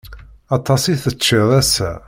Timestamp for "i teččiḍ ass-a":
0.93-1.91